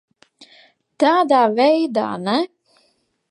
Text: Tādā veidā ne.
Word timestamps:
Tādā 1.03 1.43
veidā 1.59 2.07
ne. 2.25 2.39